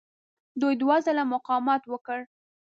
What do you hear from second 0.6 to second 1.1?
دوی دوه